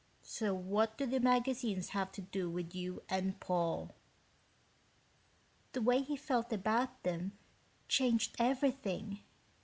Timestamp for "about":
6.51-7.03